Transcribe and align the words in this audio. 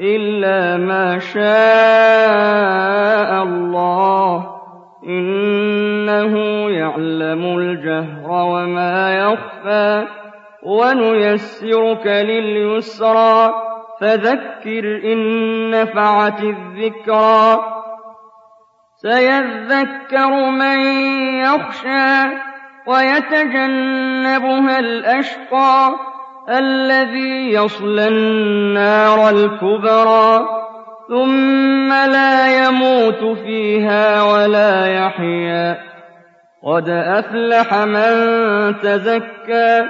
إلا 0.00 0.76
ما 0.76 1.18
شاء 1.18 1.42
الله 3.42 4.56
إنه 5.06 6.34
يعلم 6.70 7.58
الجهر 7.58 8.30
وما 8.30 9.14
يخفى 9.18 10.06
ونيسرك 10.62 12.06
لليسرى 12.06 13.54
فذكر 14.00 15.00
إن 15.12 15.70
نفعت 15.70 16.42
الذكرى 16.42 17.60
سيذكر 18.94 20.50
من 20.50 20.78
يخشى 21.40 22.36
ويتجنبها 22.86 24.78
الأشقى 24.78 25.94
الذي 26.48 27.52
يصلى 27.52 28.08
النار 28.08 29.28
الكبرى 29.28 30.46
ثم 31.08 31.92
لا 31.92 32.66
يموت 32.66 33.38
فيها 33.38 34.22
ولا 34.22 34.86
يحيا. 34.86 35.78
قد 36.64 36.88
أفلح 36.88 37.74
من 37.74 38.12
تزكى 38.82 39.84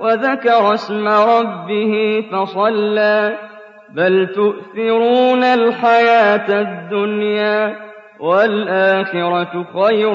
وذكر 0.00 0.74
اسم 0.74 1.08
ربه 1.08 2.24
فصلى. 2.32 3.36
بل 3.94 4.28
تؤثرون 4.34 5.44
الحياة 5.44 6.60
الدنيا 6.60 7.76
والآخرة 8.20 9.64
خير 9.74 10.14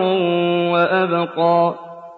وأبقى. 0.74 1.87